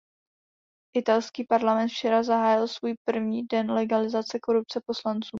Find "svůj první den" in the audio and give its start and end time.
2.67-3.71